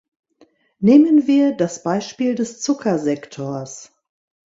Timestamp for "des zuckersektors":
2.33-3.91